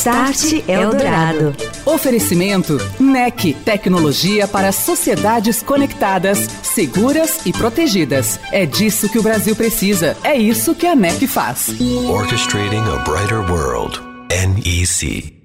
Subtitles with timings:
[0.00, 1.54] Start Eldorado.
[1.84, 8.40] Oferecimento NEC, tecnologia para sociedades conectadas, seguras e protegidas.
[8.50, 10.16] É disso que o Brasil precisa.
[10.24, 11.68] É isso que a NEC faz.
[12.08, 14.00] Orchestrating a brighter world.
[14.30, 15.38] NEC.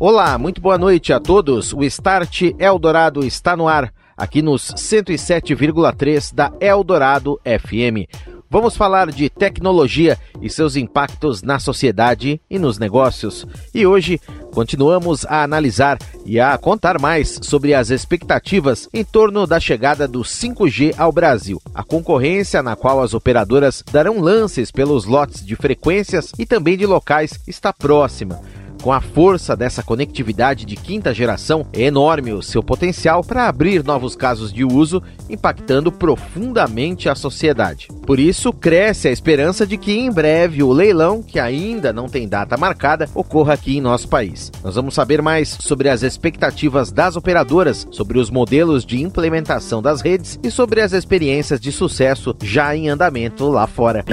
[0.00, 1.72] Olá, muito boa noite a todos.
[1.72, 8.10] O Start Eldorado está no ar, aqui nos 107,3 da Eldorado FM.
[8.52, 13.46] Vamos falar de tecnologia e seus impactos na sociedade e nos negócios.
[13.74, 14.20] E hoje
[14.52, 20.20] continuamos a analisar e a contar mais sobre as expectativas em torno da chegada do
[20.20, 21.62] 5G ao Brasil.
[21.74, 26.84] A concorrência na qual as operadoras darão lances pelos lotes de frequências e também de
[26.84, 28.38] locais está próxima.
[28.82, 33.84] Com a força dessa conectividade de quinta geração, é enorme o seu potencial para abrir
[33.84, 37.86] novos casos de uso, impactando profundamente a sociedade.
[38.04, 42.26] Por isso, cresce a esperança de que em breve o leilão, que ainda não tem
[42.26, 44.50] data marcada, ocorra aqui em nosso país.
[44.64, 50.00] Nós vamos saber mais sobre as expectativas das operadoras, sobre os modelos de implementação das
[50.00, 54.04] redes e sobre as experiências de sucesso já em andamento lá fora.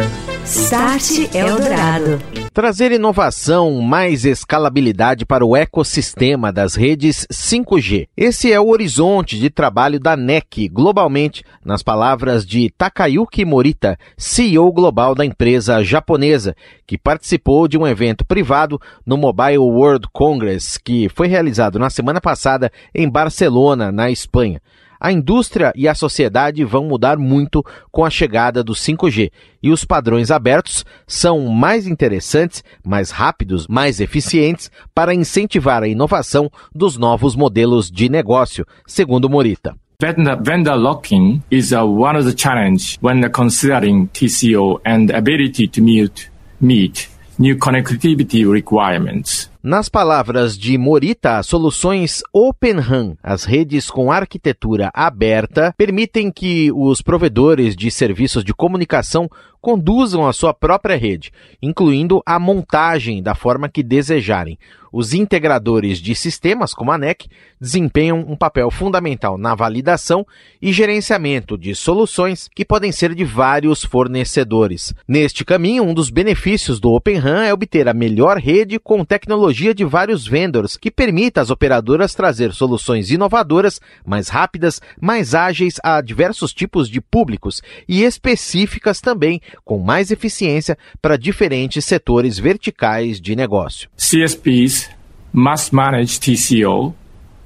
[0.45, 2.19] Start Eldorado.
[2.59, 8.09] Trazer inovação, mais escalabilidade para o ecossistema das redes 5G.
[8.17, 14.69] Esse é o horizonte de trabalho da NEC globalmente, nas palavras de Takayuki Morita, CEO
[14.73, 16.53] global da empresa japonesa,
[16.85, 22.19] que participou de um evento privado no Mobile World Congress, que foi realizado na semana
[22.19, 24.59] passada em Barcelona, na Espanha
[24.99, 29.85] a indústria e a sociedade vão mudar muito com a chegada do 5G e os
[29.85, 37.35] padrões abertos são mais interessantes, mais rápidos, mais eficientes para incentivar a inovação dos novos
[37.35, 39.75] modelos de negócio, segundo Morita.
[40.01, 47.57] Vendor locking is one of the challenge when considering TCO and ability to meet new
[47.57, 49.49] connectivity requirements.
[49.61, 57.01] Nas palavras de Morita, soluções Open RAN, as redes com arquitetura aberta, permitem que os
[57.01, 59.29] provedores de serviços de comunicação
[59.61, 64.57] conduzam a sua própria rede, incluindo a montagem da forma que desejarem.
[64.93, 67.27] Os integradores de sistemas, como a NEC,
[67.59, 70.25] desempenham um papel fundamental na validação
[70.61, 74.93] e gerenciamento de soluções que podem ser de vários fornecedores.
[75.05, 79.48] Neste caminho, um dos benefícios do Open RAN é obter a melhor rede com tecnologia
[79.73, 86.01] de vários vendors, que permita às operadoras trazer soluções inovadoras, mais rápidas, mais ágeis a
[86.01, 93.35] diversos tipos de públicos e específicas também com mais eficiência para diferentes setores verticais de
[93.35, 93.89] negócio.
[93.97, 94.89] CSPs
[95.33, 96.93] must manage TCO,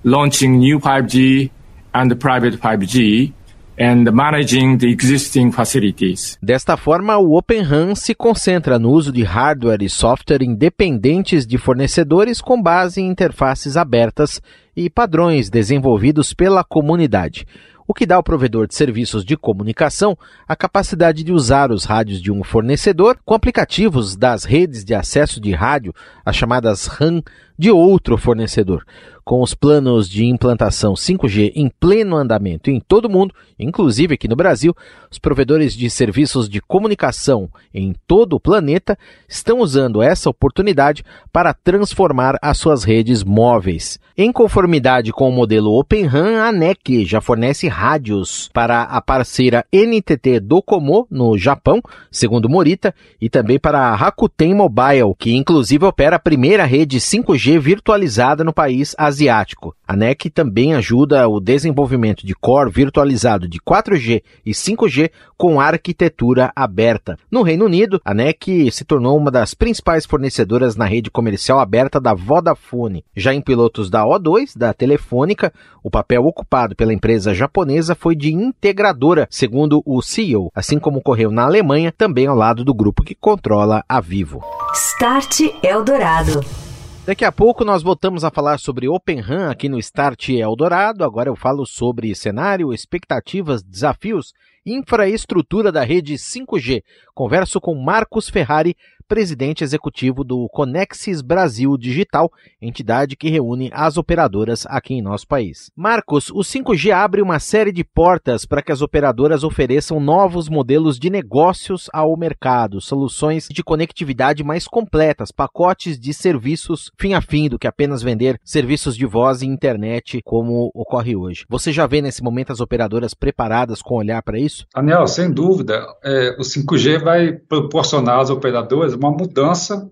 [0.03, 1.51] launching new 5G
[1.93, 3.33] and private 5G
[3.79, 6.37] and managing the existing facilities.
[6.41, 11.57] Desta forma, o Open RAN se concentra no uso de hardware e software independentes de
[11.57, 14.41] fornecedores com base em interfaces abertas
[14.75, 17.45] e padrões desenvolvidos pela comunidade
[17.87, 20.17] o que dá ao provedor de serviços de comunicação
[20.47, 25.39] a capacidade de usar os rádios de um fornecedor com aplicativos das redes de acesso
[25.39, 25.93] de rádio,
[26.25, 27.21] as chamadas RAN,
[27.63, 28.83] de outro fornecedor.
[29.23, 34.27] Com os planos de implantação 5G em pleno andamento em todo o mundo, inclusive aqui
[34.27, 34.75] no Brasil,
[35.09, 38.97] os provedores de serviços de comunicação em todo o planeta
[39.29, 43.97] estão usando essa oportunidade para transformar as suas redes móveis.
[44.17, 49.65] Em conformidade com o modelo Open RAN, a NEC já fornece rádios para a parceira
[49.71, 51.81] NTT Docomo no Japão,
[52.11, 57.52] segundo Morita, e também para a Rakuten Mobile, que inclusive opera a primeira rede 5G
[57.59, 59.75] virtualizada no país asiático.
[59.87, 66.51] A NEC também ajuda o desenvolvimento de core virtualizado de 4G e 5G com arquitetura
[66.55, 67.17] aberta.
[67.29, 71.99] No Reino Unido, a NEC se tornou uma das principais fornecedoras na rede comercial aberta
[71.99, 73.03] da Vodafone.
[73.15, 75.51] Já em pilotos da O2, da Telefônica,
[75.83, 81.29] o papel ocupado pela empresa japonesa foi de integradora, segundo o CEO, assim como ocorreu
[81.29, 84.41] na Alemanha, também ao lado do grupo que controla a Vivo.
[84.73, 86.62] Start Eldorado.
[87.05, 91.03] Daqui a pouco nós voltamos a falar sobre Open RAN aqui no Start Eldorado.
[91.03, 94.31] Agora eu falo sobre cenário, expectativas, desafios
[94.65, 96.83] infraestrutura da rede 5G.
[97.13, 98.75] Converso com Marcos Ferrari,
[99.13, 102.31] presidente executivo do Conexis Brasil Digital,
[102.61, 105.69] entidade que reúne as operadoras aqui em nosso país.
[105.75, 110.97] Marcos, o 5G abre uma série de portas para que as operadoras ofereçam novos modelos
[110.97, 117.49] de negócios ao mercado, soluções de conectividade mais completas, pacotes de serviços fim a fim
[117.49, 121.45] do que apenas vender serviços de voz e internet como ocorre hoje.
[121.49, 124.52] Você já vê nesse momento as operadoras preparadas com olhar para isso?
[124.73, 129.89] Daniel, sem dúvida, é, o 5G vai proporcionar às operadoras uma mudança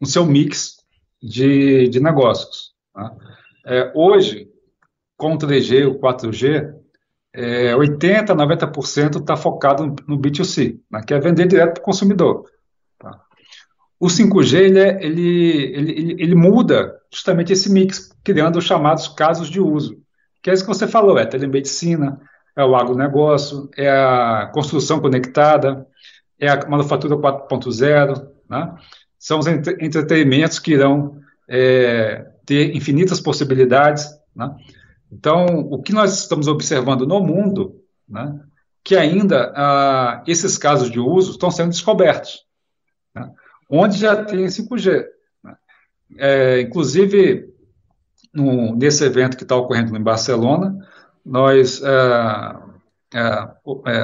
[0.00, 0.76] no seu mix
[1.22, 2.72] de, de negócios.
[2.92, 3.14] Tá?
[3.66, 4.48] É, hoje,
[5.16, 6.72] com o 3G, o 4G,
[7.32, 12.46] é, 80%, 90% está focado no B2C, né, que é vender direto para o consumidor.
[12.98, 13.20] Tá?
[13.98, 19.48] O 5G ele, é, ele, ele, ele, muda justamente esse mix, criando os chamados casos
[19.48, 20.02] de uso,
[20.42, 22.20] que é isso que você falou, é telemedicina,
[22.56, 25.86] é o agronegócio, é a construção conectada,
[26.38, 28.74] é a manufatura 4.0, né?
[29.18, 34.08] São os entretenimentos que irão é, ter infinitas possibilidades.
[34.34, 34.50] Né?
[35.12, 38.40] Então, o que nós estamos observando no mundo, né,
[38.82, 42.46] que ainda ah, esses casos de uso estão sendo descobertos,
[43.14, 43.30] né,
[43.68, 45.04] onde já tem 5G.
[45.44, 45.56] Né?
[46.16, 47.52] É, inclusive,
[48.32, 50.78] no, nesse evento que está ocorrendo em Barcelona,
[51.24, 52.62] nós ah,
[53.14, 53.56] ah,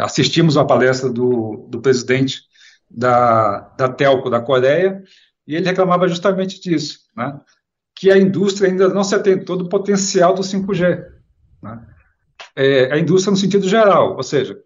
[0.03, 2.43] assistimos a palestra do, do presidente
[2.91, 5.03] da, da Telco da Coreia,
[5.47, 7.41] e ele reclamava justamente disso, né?
[7.95, 11.05] que a indústria ainda não se atentou do potencial do 5G.
[11.63, 11.87] Né?
[12.55, 14.59] É, a indústria no sentido geral, ou seja,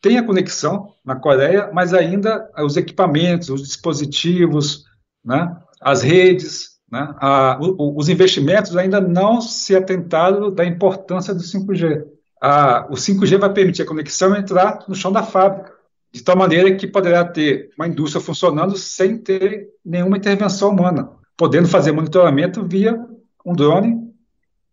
[0.00, 4.84] tem a conexão na Coreia, mas ainda os equipamentos, os dispositivos,
[5.24, 5.56] né?
[5.80, 7.14] as redes, né?
[7.60, 12.04] o, os investimentos ainda não se atentaram da importância do 5G.
[12.40, 15.80] A, o 5G vai permitir a conexão entrar no chão da fábrica
[16.12, 21.68] de tal maneira que poderá ter uma indústria funcionando sem ter nenhuma intervenção humana, podendo
[21.68, 22.98] fazer monitoramento via
[23.46, 24.10] um drone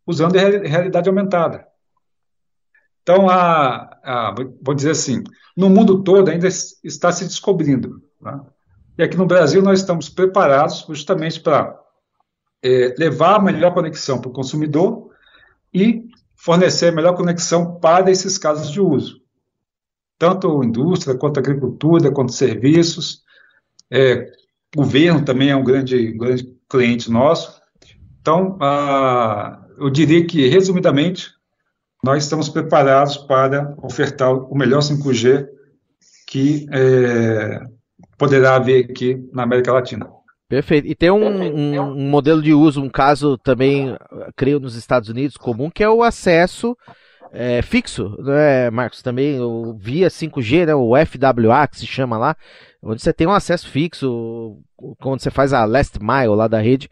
[0.05, 1.67] usando realidade aumentada.
[3.03, 5.23] Então, a, a, vou dizer assim,
[5.55, 8.01] no mundo todo ainda está se descobrindo.
[8.19, 8.39] Né?
[8.97, 11.79] E aqui no Brasil nós estamos preparados justamente para
[12.63, 15.09] é, levar a melhor conexão para o consumidor
[15.73, 16.05] e
[16.35, 19.21] fornecer a melhor conexão para esses casos de uso
[20.17, 23.21] tanto indústria, quanto agricultura, quanto serviços.
[23.91, 24.31] É,
[24.75, 27.61] governo também é um grande, grande cliente nosso.
[28.19, 28.57] Então,
[29.77, 31.31] eu diria que, resumidamente,
[32.03, 35.47] nós estamos preparados para ofertar o melhor 5G
[36.27, 37.61] que é,
[38.17, 40.09] poderá haver aqui na América Latina.
[40.49, 40.87] Perfeito.
[40.87, 43.97] E tem um, um, um, modelo de uso, um caso também,
[44.35, 46.77] creio, nos Estados Unidos comum, que é o acesso
[47.33, 49.01] é, fixo, né, Marcos?
[49.01, 52.35] Também o via 5G, né, o FWA que se chama lá,
[52.81, 54.57] onde você tem um acesso fixo,
[55.01, 56.89] quando você faz a last mile lá da rede,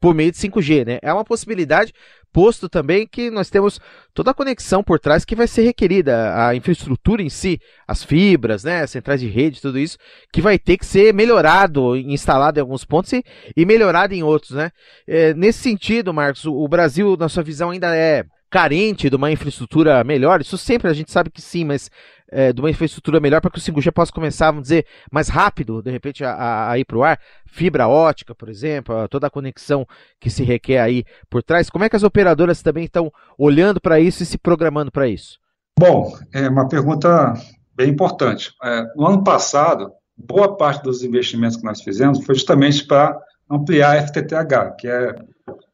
[0.00, 0.98] por meio de 5G, né?
[1.02, 1.92] É uma possibilidade,
[2.32, 3.78] posto também que nós temos
[4.14, 8.64] toda a conexão por trás que vai ser requerida, a infraestrutura em si, as fibras,
[8.64, 9.98] né, centrais de rede, tudo isso,
[10.32, 13.22] que vai ter que ser melhorado, instalado em alguns pontos e,
[13.56, 14.70] e melhorado em outros, né?
[15.06, 20.02] É, nesse sentido, Marcos, o Brasil, na sua visão, ainda é carente de uma infraestrutura
[20.02, 20.40] melhor?
[20.40, 21.88] Isso sempre a gente sabe que sim, mas
[22.30, 25.82] é, de uma infraestrutura melhor para que o 5G possa começar, vamos dizer, mais rápido,
[25.82, 27.18] de repente, a, a ir para o ar?
[27.46, 29.86] Fibra ótica, por exemplo, toda a conexão
[30.20, 31.68] que se requer aí por trás.
[31.68, 35.38] Como é que as operadoras também estão olhando para isso e se programando para isso?
[35.78, 37.34] Bom, é uma pergunta
[37.74, 38.52] bem importante.
[38.62, 43.18] É, no ano passado, boa parte dos investimentos que nós fizemos foi justamente para
[43.50, 45.14] ampliar a FTTH, que é,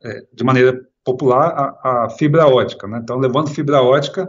[0.04, 3.00] é de maneira popular a, a fibra ótica, né?
[3.02, 4.28] então levando fibra ótica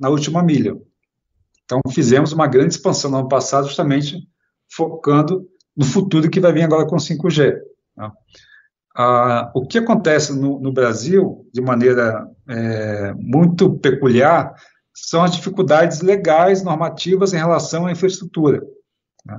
[0.00, 0.76] na última milha.
[1.66, 4.26] Então fizemos uma grande expansão no ano passado, justamente
[4.72, 5.46] focando
[5.76, 7.58] no futuro que vai vir agora com 5G.
[7.96, 8.10] Né?
[8.96, 14.54] Ah, o que acontece no, no Brasil, de maneira é, muito peculiar,
[14.94, 18.62] são as dificuldades legais, normativas em relação à infraestrutura.
[19.26, 19.38] Né?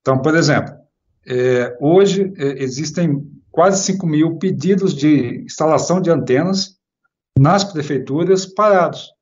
[0.00, 0.74] Então, por exemplo,
[1.24, 6.76] é, hoje é, existem quase 5 mil pedidos de instalação de antenas
[7.38, 9.12] nas prefeituras parados.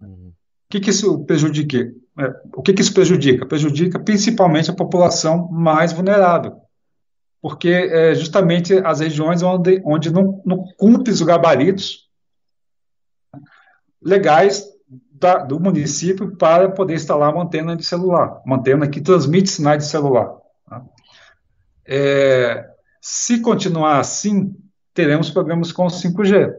[0.00, 0.33] Uhum.
[0.74, 1.94] Que, que isso prejudica?
[2.18, 3.46] É, o que, que isso prejudica?
[3.46, 6.56] Prejudica principalmente a população mais vulnerável,
[7.40, 12.08] porque é justamente as regiões onde, onde não, não cumpre os gabaritos
[14.02, 14.66] legais
[15.12, 19.84] da, do município para poder instalar uma antena de celular, uma antena que transmite sinais
[19.84, 20.34] de celular.
[20.68, 20.84] Tá?
[21.86, 22.68] É,
[23.00, 24.56] se continuar assim,
[24.92, 26.52] teremos problemas com o 5G,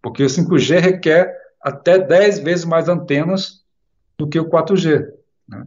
[0.00, 3.64] porque o 5G requer até 10 vezes mais antenas
[4.16, 5.06] do que o 4G.
[5.48, 5.66] Né?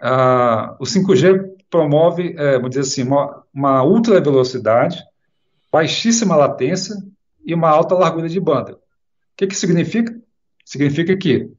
[0.00, 5.02] Ah, o 5G promove, é, vamos dizer assim, uma, uma ultra velocidade,
[5.70, 6.96] baixíssima latência
[7.44, 8.74] e uma alta largura de banda.
[8.74, 8.78] O
[9.36, 10.14] que, que significa?
[10.64, 11.50] Significa que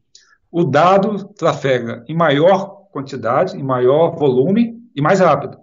[0.51, 5.57] o dado trafega em maior quantidade, em maior volume e mais rápido.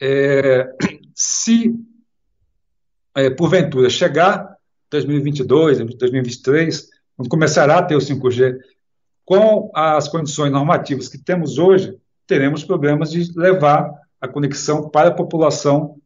[0.00, 0.74] É,
[1.14, 1.74] se,
[3.14, 4.57] é, porventura, chegar
[4.90, 8.56] 2022, 2023, quando começará a ter o 5G,
[9.24, 11.94] com as condições normativas que temos hoje,
[12.26, 13.90] teremos problemas de levar
[14.20, 15.96] a conexão para a população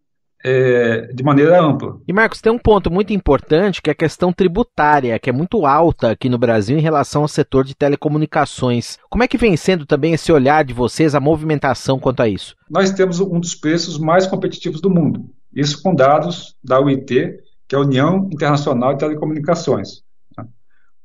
[0.45, 2.01] é, de maneira ampla.
[2.07, 5.65] E Marcos, tem um ponto muito importante que é a questão tributária, que é muito
[5.65, 8.99] alta aqui no Brasil em relação ao setor de telecomunicações.
[9.09, 12.57] Como é que vem sendo também esse olhar de vocês, a movimentação quanto a isso?
[12.69, 15.31] Nós temos um dos preços mais competitivos do mundo.
[15.55, 17.37] Isso com dados da UIT,
[17.69, 20.03] que é a União Internacional de Telecomunicações.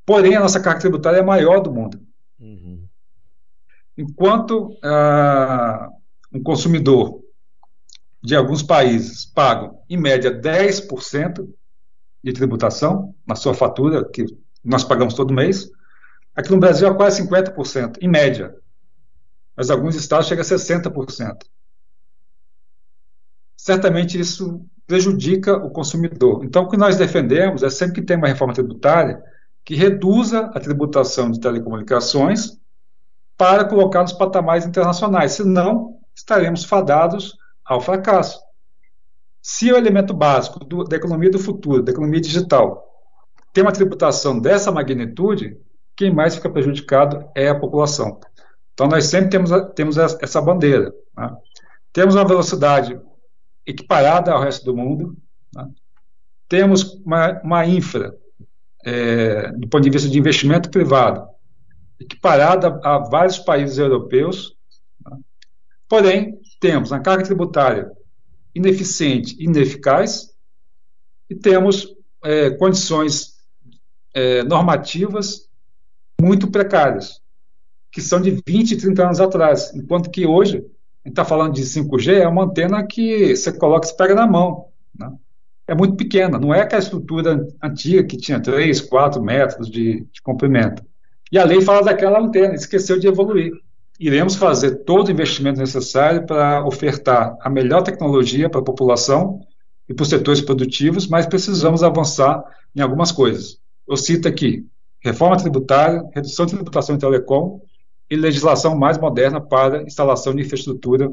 [0.04, 2.00] Porém, a nossa carga tributária é a maior do mundo.
[2.40, 2.86] Uhum.
[3.96, 5.90] Enquanto ah,
[6.32, 7.20] um consumidor
[8.22, 11.46] de alguns países pagam, em média, 10%
[12.22, 14.24] de tributação na sua fatura, que
[14.64, 15.70] nós pagamos todo mês.
[16.34, 18.54] Aqui no Brasil é quase 50%, em média.
[19.56, 21.44] Mas alguns estados chega a 60%.
[23.56, 26.42] Certamente isso prejudica o consumidor.
[26.42, 29.22] Então, o que nós defendemos é sempre que tem uma reforma tributária
[29.62, 32.58] que reduza a tributação de telecomunicações
[33.36, 35.32] para colocar nos patamares internacionais.
[35.32, 38.40] Senão, estaremos fadados ao fracasso.
[39.42, 42.82] Se o elemento básico do, da economia do futuro, da economia digital,
[43.52, 45.58] tem uma tributação dessa magnitude,
[45.94, 48.18] quem mais fica prejudicado é a população.
[48.72, 50.94] Então, nós sempre temos, temos essa bandeira.
[51.14, 51.30] Né?
[51.92, 52.98] Temos uma velocidade
[53.68, 55.16] equiparada ao resto do mundo,
[55.54, 55.68] né?
[56.48, 58.16] temos uma, uma infra,
[58.84, 61.28] é, do ponto de vista de investimento privado,
[62.00, 64.56] equiparada a vários países europeus,
[65.04, 65.18] né?
[65.86, 67.92] porém, temos a carga tributária
[68.54, 70.30] ineficiente e ineficaz,
[71.28, 71.94] e temos
[72.24, 73.34] é, condições
[74.14, 75.46] é, normativas
[76.18, 77.20] muito precárias,
[77.92, 80.64] que são de 20, 30 anos atrás, enquanto que hoje,
[81.08, 84.66] gente está falando de 5G, é uma antena que você coloca e pega na mão.
[84.98, 85.10] Né?
[85.66, 90.22] É muito pequena, não é aquela estrutura antiga que tinha 3, 4 metros de, de
[90.22, 90.82] comprimento.
[91.30, 93.52] E a lei fala daquela antena, esqueceu de evoluir
[93.98, 99.40] iremos fazer todo o investimento necessário para ofertar a melhor tecnologia para a população
[99.88, 102.42] e para os setores produtivos, mas precisamos avançar
[102.76, 103.58] em algumas coisas.
[103.88, 104.64] Eu cito aqui
[105.00, 107.60] reforma tributária, redução de tributação em telecom
[108.10, 111.10] e legislação mais moderna para instalação de infraestrutura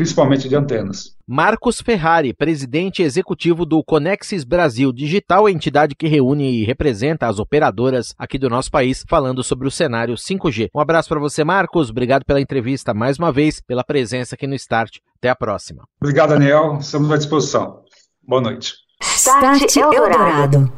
[0.00, 1.14] principalmente de antenas.
[1.28, 8.14] Marcos Ferrari, presidente executivo do Conexis Brasil Digital, entidade que reúne e representa as operadoras
[8.16, 10.70] aqui do nosso país, falando sobre o cenário 5G.
[10.74, 11.90] Um abraço para você, Marcos.
[11.90, 14.96] Obrigado pela entrevista mais uma vez, pela presença aqui no Start.
[15.18, 15.84] Até a próxima.
[16.02, 16.78] Obrigado, Daniel.
[16.80, 17.82] Estamos à disposição.
[18.26, 18.72] Boa noite.
[19.02, 20.72] Start Eldorado.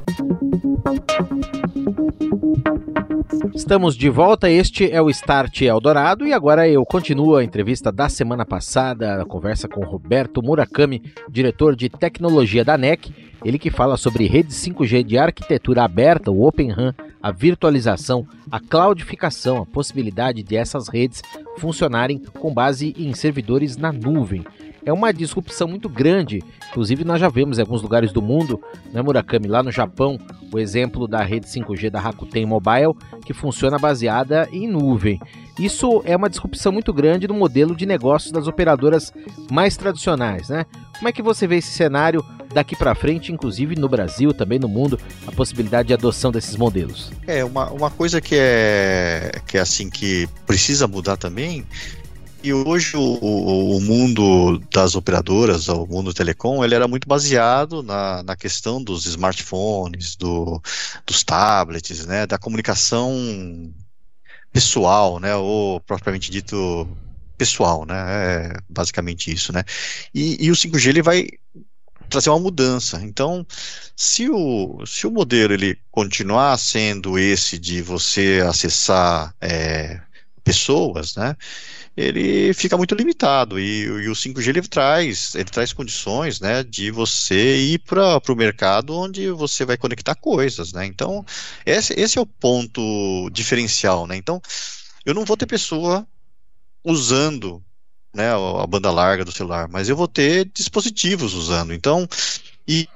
[3.50, 8.08] Estamos de volta, este é o Start Eldorado e agora eu continuo a entrevista da
[8.08, 13.12] semana passada, a conversa com Roberto Murakami, diretor de tecnologia da NEC,
[13.44, 18.60] ele que fala sobre redes 5G de arquitetura aberta, o Open RAN, a virtualização, a
[18.60, 21.20] cloudificação, a possibilidade de essas redes
[21.58, 24.44] funcionarem com base em servidores na nuvem
[24.84, 26.42] é uma disrupção muito grande.
[26.70, 28.60] Inclusive, nós já vemos em alguns lugares do mundo,
[28.92, 30.18] né, Murakami, lá no Japão,
[30.52, 32.94] o exemplo da rede 5G da Rakuten Mobile,
[33.24, 35.18] que funciona baseada em nuvem.
[35.58, 39.12] Isso é uma disrupção muito grande no modelo de negócios das operadoras
[39.50, 40.66] mais tradicionais, né?
[40.98, 44.68] Como é que você vê esse cenário daqui para frente, inclusive no Brasil, também no
[44.68, 47.10] mundo, a possibilidade de adoção desses modelos?
[47.26, 51.66] É, uma, uma coisa que é, que é assim que precisa mudar também
[52.42, 58.22] e hoje o, o, mundo das operadoras, o mundo telecom, ele era muito baseado na,
[58.22, 60.60] na questão dos smartphones, do,
[61.06, 63.72] dos tablets, né, da comunicação
[64.52, 66.88] pessoal, né, ou propriamente dito
[67.38, 69.62] pessoal, né, é basicamente isso, né.
[70.12, 71.28] E, e o 5G ele vai
[72.10, 73.00] trazer uma mudança.
[73.02, 73.46] Então,
[73.96, 80.00] se o, se o modelo ele continuar sendo esse de você acessar é,
[80.44, 81.36] pessoas, né,
[81.96, 86.90] ele fica muito limitado e, e, o 5G ele traz, ele traz condições, né, de
[86.90, 90.86] você ir para o mercado onde você vai conectar coisas, né?
[90.86, 91.24] Então
[91.66, 94.16] esse, esse é o ponto diferencial, né?
[94.16, 94.40] Então
[95.04, 96.06] eu não vou ter pessoa
[96.84, 97.62] usando,
[98.14, 101.74] né, a banda larga do celular, mas eu vou ter dispositivos usando.
[101.74, 102.08] Então
[102.66, 102.88] e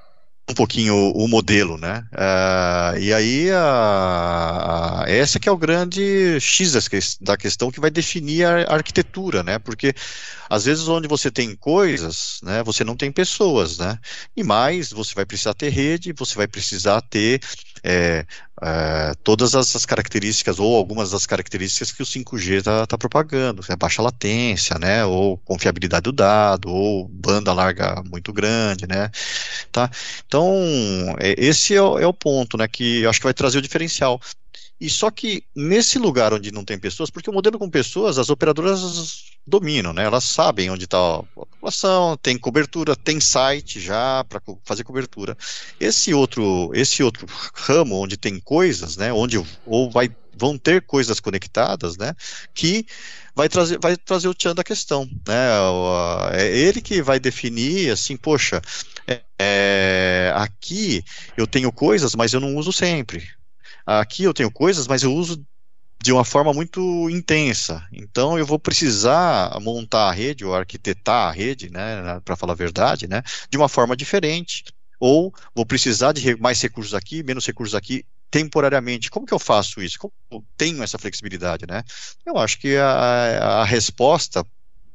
[0.49, 2.07] um pouquinho o, o modelo, né?
[2.12, 6.73] Uh, e aí a, a, essa que é o grande X
[7.21, 9.59] da questão que vai definir a, arquitetura, né?
[9.59, 9.95] Porque
[10.49, 13.99] às vezes onde você tem coisas, né, você não tem pessoas, né?
[14.37, 17.41] E mais, você vai precisar ter rede, você vai precisar ter
[17.83, 18.26] é,
[18.62, 23.76] é, todas as, características ou algumas das características que o 5G está tá propagando, né?
[23.76, 25.04] baixa latência, né?
[25.04, 29.11] Ou confiabilidade do dado, ou banda larga muito grande, né?
[29.71, 29.90] Tá?
[30.26, 30.54] Então,
[31.18, 32.66] é, esse é o, é o ponto, né?
[32.66, 34.21] Que acho que vai trazer o diferencial.
[34.80, 38.28] E só que nesse lugar onde não tem pessoas, porque o modelo com pessoas, as
[38.28, 40.04] operadoras dominam, né?
[40.04, 45.37] Elas sabem onde está a população, tem cobertura, tem site já para fazer cobertura.
[45.80, 49.12] Esse outro, esse outro ramo onde tem coisas, né?
[49.12, 52.12] Onde ou vai vão ter coisas conectadas, né?
[52.54, 52.85] Que
[53.35, 55.49] vai trazer, vai trazer o tchan da questão, né?
[56.35, 58.61] É ele que vai definir, assim, poxa,
[59.06, 61.02] é, é, aqui
[61.37, 63.26] eu tenho coisas, mas eu não uso sempre.
[63.87, 65.47] Aqui eu tenho coisas, mas eu uso
[66.02, 67.87] de uma forma muito intensa.
[67.93, 72.57] Então eu vou precisar montar a rede ou arquitetar a rede, né, para falar a
[72.57, 74.64] verdade, né, de uma forma diferente.
[74.99, 79.11] Ou vou precisar de mais recursos aqui, menos recursos aqui temporariamente.
[79.11, 79.99] Como que eu faço isso?
[79.99, 81.83] Como eu tenho essa flexibilidade, né?
[82.25, 84.45] Eu acho que a, a resposta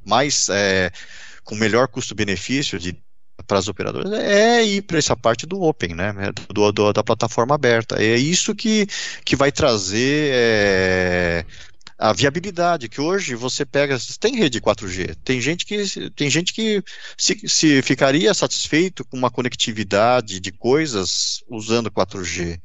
[0.05, 0.91] mais é,
[1.43, 3.01] com melhor custo-benefício de
[3.45, 6.13] para as operadoras é ir para essa parte do open, né,
[6.49, 8.01] do, do, da plataforma aberta.
[8.01, 8.87] É isso que,
[9.25, 11.45] que vai trazer é,
[11.97, 16.83] a viabilidade, que hoje você pega, tem rede 4G, tem gente que, tem gente que
[17.15, 22.59] se, se ficaria satisfeito com uma conectividade de coisas usando 4G.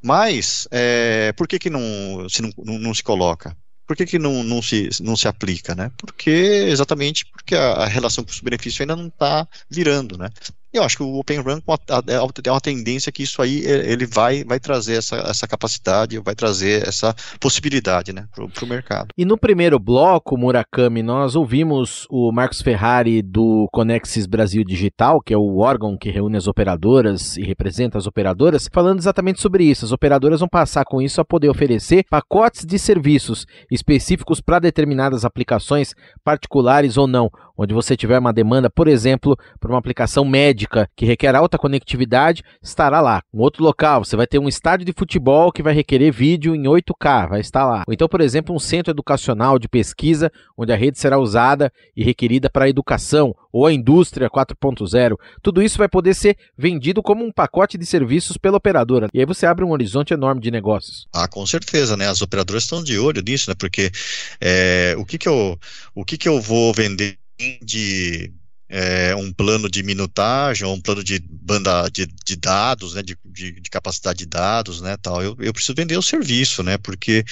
[0.00, 3.56] Mas, é, por que, que não, se não, não se coloca?
[3.90, 5.90] Por que, que não, não, se, não se aplica, né?
[5.96, 10.30] Porque, exatamente porque a, a relação custo-benefício ainda não está virando, né?
[10.72, 11.60] Eu acho que o Open Run
[12.06, 16.86] é uma tendência que isso aí ele vai, vai trazer essa, essa capacidade, vai trazer
[16.86, 19.08] essa possibilidade né, para o mercado.
[19.16, 25.34] E no primeiro bloco, Murakami, nós ouvimos o Marcos Ferrari do Conexis Brasil Digital, que
[25.34, 29.84] é o órgão que reúne as operadoras e representa as operadoras, falando exatamente sobre isso.
[29.84, 35.24] As operadoras vão passar com isso a poder oferecer pacotes de serviços específicos para determinadas
[35.24, 40.88] aplicações particulares ou não, onde você tiver uma demanda, por exemplo, para uma aplicação médica
[40.96, 43.22] que requer alta conectividade, estará lá.
[43.32, 46.64] Um outro local, você vai ter um estádio de futebol que vai requerer vídeo em
[46.64, 47.84] 8K, vai estar lá.
[47.86, 52.02] Ou então, por exemplo, um centro educacional de pesquisa, onde a rede será usada e
[52.02, 55.16] requerida para a educação, ou a indústria 4.0.
[55.42, 59.08] Tudo isso vai poder ser vendido como um pacote de serviços pela operadora.
[59.12, 61.06] E aí você abre um horizonte enorme de negócios.
[61.12, 62.08] Ah, com certeza, né?
[62.08, 63.56] As operadoras estão de olho nisso, né?
[63.58, 63.90] Porque
[64.40, 65.58] é, o que que eu,
[65.94, 67.19] o que que eu vou vender
[67.62, 68.32] de
[68.68, 73.18] é, um plano de minutagem ou um plano de banda de, de dados, né, de,
[73.24, 75.22] de, de, capacidade de dados, né, tal.
[75.22, 77.24] Eu, eu preciso vender o serviço, né, porque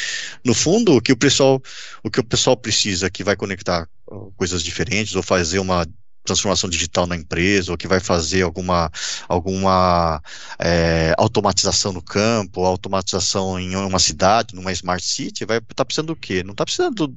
[0.44, 1.62] no fundo o que o pessoal
[2.02, 3.88] o que o pessoal precisa que vai conectar
[4.36, 5.86] coisas diferentes ou fazer uma
[6.24, 8.90] transformação digital na empresa, ou que vai fazer alguma,
[9.26, 10.22] alguma
[10.58, 16.08] é, automatização no campo, automatização em uma cidade, numa smart city, vai estar tá precisando
[16.08, 16.42] do quê?
[16.44, 17.16] Não está precisando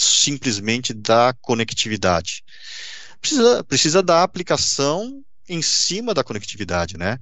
[0.00, 2.42] simplesmente da conectividade.
[3.20, 7.18] Precisa, precisa da aplicação em cima da conectividade, né?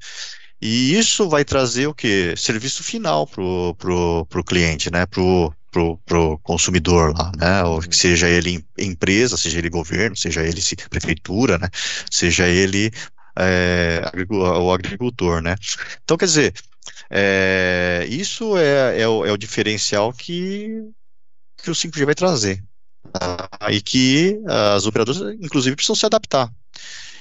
[0.60, 2.34] E isso vai trazer o que?
[2.36, 5.06] Serviço final para o pro, pro cliente, né?
[5.06, 7.62] Pro, pro, pro consumidor lá, né?
[7.64, 7.92] Ou uhum.
[7.92, 10.60] seja ele empresa, seja ele governo, seja ele
[10.90, 11.68] prefeitura, né?
[12.10, 12.90] Seja ele
[13.36, 15.54] é, o agricultor, né?
[16.02, 16.54] Então, quer dizer,
[17.10, 20.82] é, isso é, é, o, é o diferencial que
[21.62, 22.62] que o 5G vai trazer.
[23.12, 23.48] Tá?
[23.70, 24.40] E que
[24.74, 26.52] as operadoras, inclusive, precisam se adaptar.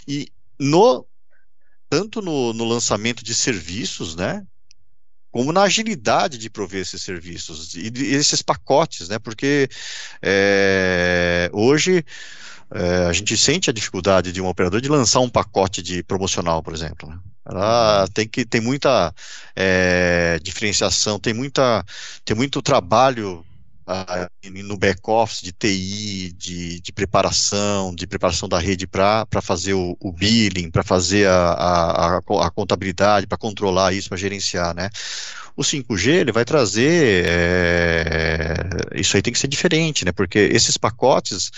[0.08, 1.06] E no
[1.90, 4.46] tanto no, no lançamento de serviços, né,
[5.32, 9.20] como na agilidade de prover esses serviços e esses pacotes, né?
[9.20, 9.70] Porque
[10.22, 12.04] é, hoje
[12.72, 16.64] é, a gente sente a dificuldade de um operador de lançar um pacote de promocional,
[16.64, 17.10] por exemplo.
[17.10, 17.20] Né?
[17.46, 19.14] Ela tem que tem muita
[19.56, 21.86] é, diferenciação, tem muita
[22.26, 23.46] tem muito trabalho
[24.64, 30.12] no back-office de TI, de, de, preparação, de preparação da rede para fazer o, o
[30.12, 34.90] billing, para fazer a, a, a contabilidade, para controlar isso, para gerenciar, né?
[35.56, 40.12] O 5G ele vai trazer é, isso aí tem que ser diferente, né?
[40.12, 41.50] Porque esses pacotes,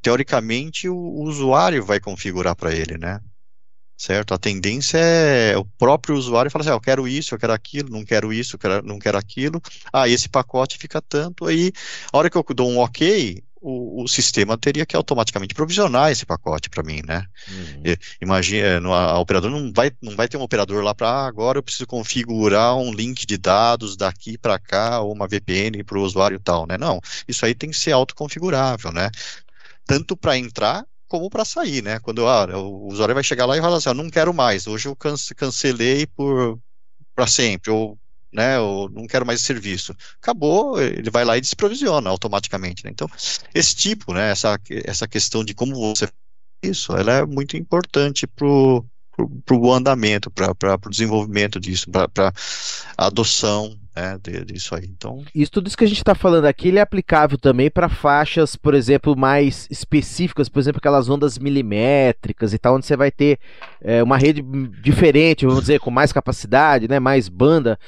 [0.00, 3.20] teoricamente, o, o usuário vai configurar para ele, né?
[3.96, 4.34] Certo?
[4.34, 7.90] A tendência é o próprio usuário falar assim, ah, eu quero isso, eu quero aquilo,
[7.90, 9.60] não quero isso, eu quero, não quero aquilo.
[9.92, 11.46] Ah, esse pacote fica tanto.
[11.46, 11.72] Aí,
[12.12, 16.26] a hora que eu dou um OK, o, o, sistema teria que automaticamente provisionar esse
[16.26, 17.24] pacote para mim, né?
[17.48, 17.96] Uhum.
[18.20, 21.58] Imagina, é, a operador não vai, não vai ter um operador lá para ah, agora
[21.58, 26.02] eu preciso configurar um link de dados daqui para cá ou uma VPN para o
[26.02, 26.76] usuário e tal, né?
[26.76, 29.10] Não, isso aí tem que ser autoconfigurável, né?
[29.86, 32.00] Tanto para entrar como para sair, né?
[32.00, 34.88] Quando ah, o usuário vai chegar lá e falar assim, ah, não quero mais, hoje
[34.88, 36.58] eu cancelei por
[37.14, 37.96] para sempre, ou
[38.32, 39.94] né, eu não quero mais serviço.
[40.20, 42.84] Acabou, ele vai lá e desprovisiona automaticamente.
[42.84, 42.90] Né?
[42.90, 43.08] Então,
[43.54, 46.08] esse tipo, né, essa, essa questão de como você
[46.64, 50.50] isso, ela é muito importante para o andamento, para
[50.84, 52.32] o desenvolvimento disso, para
[52.96, 54.84] a adoção né, disso aí.
[54.84, 57.88] Então, isso tudo isso que a gente está falando aqui, ele é aplicável também para
[57.88, 63.10] faixas, por exemplo, mais específicas, por exemplo, aquelas ondas milimétricas e tal, onde você vai
[63.10, 63.38] ter
[63.80, 64.42] é, uma rede
[64.82, 67.78] diferente, vamos dizer, com mais capacidade, né, mais banda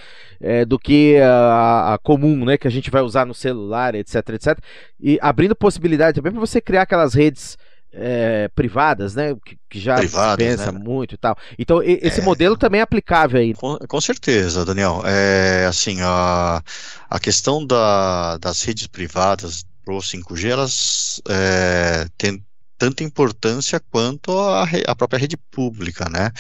[0.40, 4.16] é, do que a, a, comum, né, que a gente vai usar no celular, etc,
[4.30, 4.58] etc,
[5.00, 7.58] e abrindo possibilidade também para você criar aquelas redes
[7.98, 9.34] é, privadas, né?
[9.44, 10.78] Que, que já privadas, pensa né?
[10.78, 11.36] muito e tal.
[11.58, 13.54] Então, e, esse é, modelo também é aplicável aí.
[13.54, 15.02] Com, com certeza, Daniel.
[15.04, 16.62] É, assim, a,
[17.08, 22.44] a questão da, das redes privadas pro 5G, elas é, têm
[22.78, 26.30] tanta importância quanto a, a própria rede pública, né?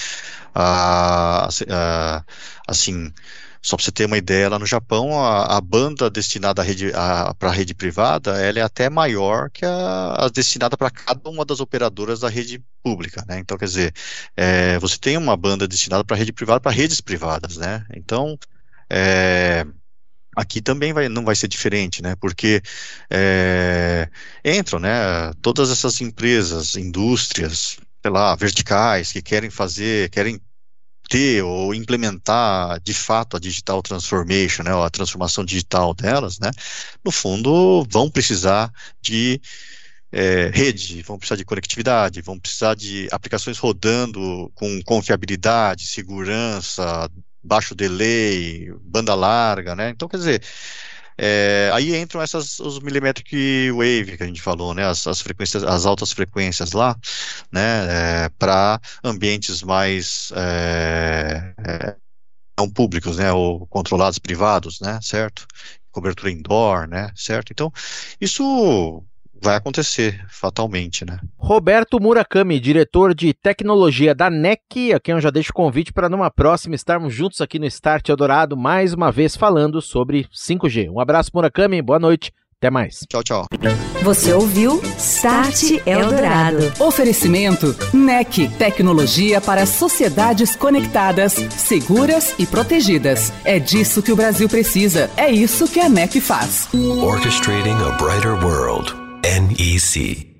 [0.54, 2.24] A, a,
[2.68, 3.12] assim,
[3.62, 6.62] só para você ter uma ideia, lá no Japão, a, a banda destinada
[7.38, 11.44] para a rede privada, ela é até maior que a, a destinada para cada uma
[11.44, 13.38] das operadoras da rede pública, né?
[13.38, 13.94] Então, quer dizer,
[14.36, 17.84] é, você tem uma banda destinada para rede privada, para redes privadas, né?
[17.94, 18.38] Então,
[18.90, 19.66] é,
[20.36, 22.14] aqui também vai, não vai ser diferente, né?
[22.16, 22.62] Porque
[23.10, 24.08] é,
[24.44, 24.90] entram, né?
[25.42, 30.40] Todas essas empresas, indústrias, sei lá, verticais que querem fazer, querem
[31.08, 36.50] ter ou implementar de fato a digital transformation, né, a transformação digital delas, né,
[37.04, 39.40] no fundo vão precisar de
[40.12, 47.10] é, rede, vão precisar de conectividade, vão precisar de aplicações rodando com confiabilidade, segurança,
[47.42, 49.90] baixo delay, banda larga, né?
[49.90, 50.42] Então, quer dizer,
[51.18, 55.62] é, aí entram essas os millimetric wave que a gente falou, né, as, as frequências,
[55.64, 56.96] as altas frequências lá,
[57.50, 61.96] né, é, para ambientes mais é, é,
[62.58, 65.46] não públicos, né, ou controlados privados, né, certo?
[65.90, 67.52] Cobertura indoor, né, certo?
[67.52, 67.72] Então,
[68.20, 69.04] isso
[69.42, 71.18] vai acontecer fatalmente, né?
[71.36, 76.08] Roberto Murakami, diretor de tecnologia da NEC, a quem eu já deixo o convite para
[76.08, 80.90] numa próxima estarmos juntos aqui no Start Eldorado, mais uma vez falando sobre 5G.
[80.90, 82.32] Um abraço, Murakami, boa noite.
[82.58, 83.00] Até mais.
[83.08, 83.46] Tchau, tchau.
[84.02, 86.72] Você ouviu Start Eldorado.
[86.80, 93.30] Oferecimento NEC, tecnologia para sociedades conectadas, seguras e protegidas.
[93.44, 95.10] É disso que o Brasil precisa.
[95.18, 96.68] É isso que a NEC faz.
[96.72, 99.05] Orchestrating a brighter world.
[99.26, 100.35] NEC.